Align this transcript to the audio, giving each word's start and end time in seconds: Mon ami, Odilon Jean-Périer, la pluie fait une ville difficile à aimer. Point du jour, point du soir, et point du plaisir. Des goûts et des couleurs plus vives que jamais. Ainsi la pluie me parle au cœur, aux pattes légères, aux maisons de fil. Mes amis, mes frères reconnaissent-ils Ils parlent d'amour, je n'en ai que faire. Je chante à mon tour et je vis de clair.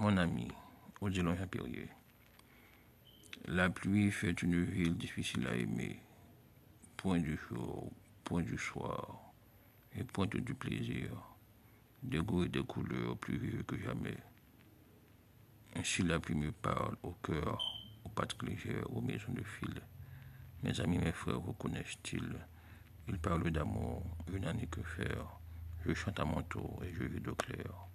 Mon 0.00 0.16
ami, 0.16 0.48
Odilon 1.02 1.36
Jean-Périer, 1.36 1.86
la 3.48 3.68
pluie 3.68 4.10
fait 4.10 4.40
une 4.40 4.64
ville 4.64 4.96
difficile 4.96 5.46
à 5.46 5.54
aimer. 5.54 6.00
Point 6.96 7.18
du 7.18 7.36
jour, 7.36 7.92
point 8.24 8.40
du 8.40 8.56
soir, 8.56 9.20
et 9.94 10.02
point 10.02 10.26
du 10.26 10.54
plaisir. 10.54 11.10
Des 12.02 12.16
goûts 12.20 12.44
et 12.44 12.48
des 12.48 12.62
couleurs 12.62 13.18
plus 13.18 13.36
vives 13.36 13.62
que 13.64 13.78
jamais. 13.78 14.16
Ainsi 15.76 16.02
la 16.02 16.18
pluie 16.18 16.34
me 16.34 16.50
parle 16.50 16.96
au 17.02 17.10
cœur, 17.22 17.62
aux 18.02 18.08
pattes 18.08 18.42
légères, 18.42 18.90
aux 18.96 19.02
maisons 19.02 19.34
de 19.34 19.42
fil. 19.42 19.82
Mes 20.62 20.80
amis, 20.80 20.96
mes 20.96 21.12
frères 21.12 21.42
reconnaissent-ils 21.42 22.38
Ils 23.06 23.18
parlent 23.18 23.50
d'amour, 23.50 24.16
je 24.32 24.38
n'en 24.38 24.56
ai 24.56 24.66
que 24.66 24.82
faire. 24.82 25.26
Je 25.84 25.92
chante 25.92 26.18
à 26.20 26.24
mon 26.24 26.40
tour 26.44 26.82
et 26.84 26.94
je 26.94 27.04
vis 27.04 27.20
de 27.20 27.32
clair. 27.32 27.90